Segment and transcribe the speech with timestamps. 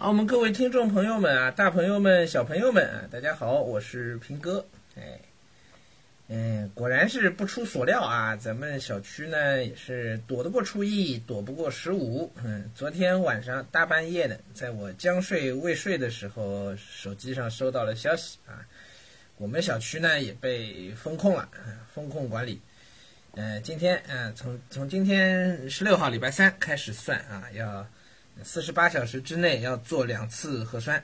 [0.00, 4.64] 好，我们各位听众朋友们啊，大朋友们、小朋友们啊，大家好，我是平哥。
[4.96, 5.20] 哎，
[6.28, 12.32] 嗯，果然是不出所料啊，咱们小区呢也是躲得过初一，躲不过十五。
[12.42, 18.64] 嗯，昨天晚上大半夜的，在我将睡未睡的时候，手机上收到了消息啊，
[19.36, 21.46] 我们小区呢也被封控了，
[21.94, 22.58] 封控管理。
[23.34, 27.86] 嗯，今天嗯，从从今天十六号礼拜三开始算啊，要。
[28.44, 31.02] 四十八小时之内要做两次核酸，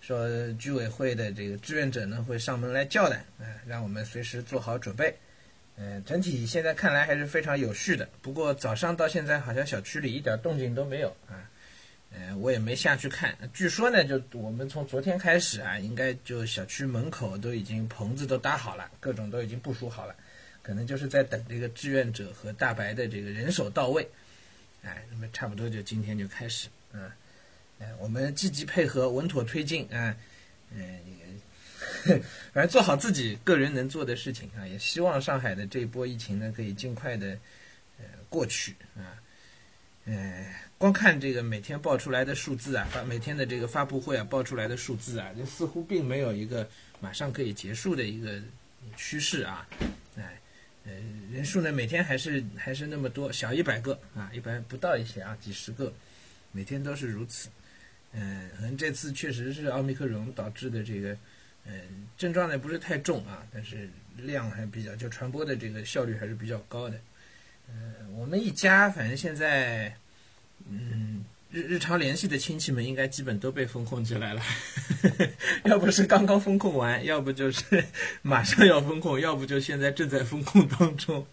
[0.00, 5.16] 说居委会的这个志愿者呢会上门来叫的，嗯，让我们随时做好准备。
[5.76, 8.08] 嗯，整体现在看来还是非常有序的。
[8.20, 11.48] 不过早上到现在好像小区里一点动静都没有啊，
[12.10, 13.36] 嗯，我也没下去看。
[13.54, 20.14] 据说呢，就我们从昨天开始啊，应该就小区门口都已经棚子都搭好了，各种都已经部署好了，
[20.62, 24.06] 可能就是在等这个志愿者和大白的这个人手到位。
[24.82, 27.08] 哎，那么差不多就今天就开始，嗯，
[27.78, 30.16] 哎，我们积极配合，稳妥推进，啊，
[30.74, 30.98] 嗯，
[32.52, 37.38] 反正做好自己个人能做的事情啊，也希望上海的这一波疫情呢可以尽快的
[37.98, 39.14] 呃过去啊，
[40.04, 48.42] 嗯，光看这个每天报出来的数字啊，发每天的这个发布会啊报出来的数字啊，就似乎并没有一个马上可以结束的一个
[48.96, 49.68] 趋势啊，
[50.16, 50.38] 哎。
[50.84, 50.92] 呃，
[51.32, 55.92] 人数呢每天还是还是那么多，小一百个啊，一百不到一些啊，几十个，
[56.50, 57.48] 每天都是如此。
[58.12, 61.16] 嗯，可能这次确实是奥密克戎导致的这个，
[61.64, 67.00] 嗯，症状呢不是太重啊，但是量还比较，就传播的这个效率还是比较高的。
[67.68, 69.96] 嗯，我们一家反正现在，
[71.52, 74.42] 日日常联系的亲戚们应该基本都被封控起来了，
[75.64, 77.84] 要不是刚刚封控完，要不就是
[78.22, 81.26] 马上要封控，要不就现在正在封控当中。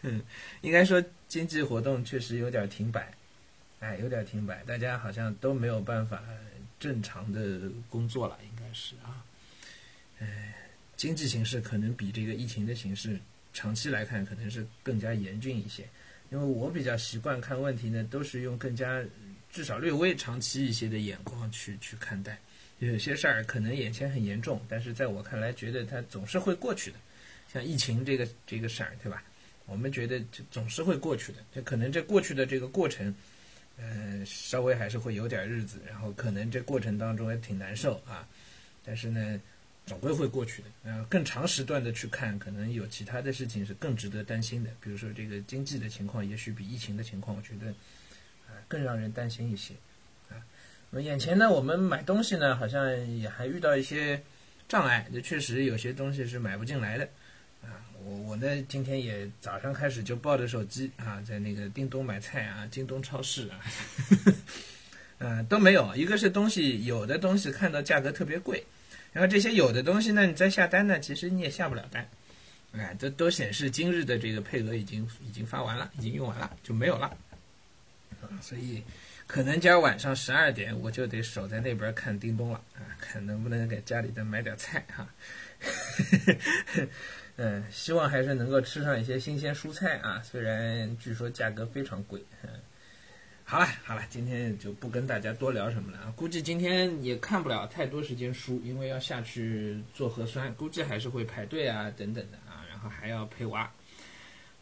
[0.00, 0.22] 嗯，
[0.62, 3.12] 应该说经济活动确实有点停摆，
[3.80, 6.22] 哎，有点停摆，大家好像都没有办法
[6.80, 7.60] 正常的
[7.90, 9.22] 工作了，应该是啊。
[10.20, 10.54] 哎，
[10.96, 13.20] 经济形势可能比这个疫情的形势
[13.52, 15.86] 长期来看可能是更加严峻一些。
[16.30, 19.02] 因为我比较习惯看问题呢，都是用更加
[19.52, 22.38] 至少略微长期一些的眼光去去看待。
[22.80, 26.96] 有些事儿可能眼前很严重，但是在我看来，觉得它总是会过去的。
[27.52, 29.22] 像疫情这个这个事儿，对吧？
[29.66, 31.38] 我们觉得就总是会过去的。
[31.54, 33.14] 就可能这过去的这个过程，
[33.78, 38.26] 嗯，稍微还是会有点日子，然后可能这过程当中也挺难受啊。
[38.84, 39.40] 但是呢。
[39.86, 40.68] 总归会过去的。
[40.84, 44.70] 呃，更长时段的去看，可能有其他的事情是更值得担心的。
[44.80, 47.70] 比如说这个经济的情况，也许比疫情的情况，我觉得
[48.46, 49.74] 啊更让人担心一些。
[50.30, 50.40] 啊，
[50.90, 54.22] 那么眼前呢，我们买东西呢，好像也还遇到一些
[54.68, 57.04] 障碍，就确实有些东西是买不进来的。
[57.62, 63.60] 啊，我我呢今天也早上开始就抱着手机啊，在那个叮咚买菜啊，京东超市啊，
[65.18, 65.94] 嗯都没有。
[65.94, 68.64] 一个是东西有的东西看到价格特别贵。
[69.14, 72.06] 然后这些有的东西呢，你再下单呢，其实你也下不了单，
[72.72, 77.06] 哎，都都显示今日的这个配额已经已经发完了，已经用完了，就没有了，
[78.20, 78.82] 啊，所以
[79.26, 85.08] 可能今儿晚上十二点我就得守在那边看叮咚了啊，看能不能给家里的买点菜哈，
[87.36, 92.22] 嗯，希望还是能够吃上一些新鲜蔬菜啊，虽然据说价格非常贵。
[92.42, 92.50] 嗯。
[93.46, 96.12] 好了好了，今天就不跟大家多聊什么了。
[96.16, 103.70] 估计今天也看不了太多时间书，因为要下去做核酸，估计还是会排队啊等等的啊，然后还要陪娃，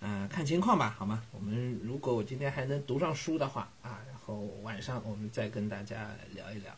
[0.00, 1.22] 嗯，看情况吧，好吗？
[1.30, 6.76] 我们如果我今天还能读上书的话啊，然后晚上我们再跟大家聊一聊。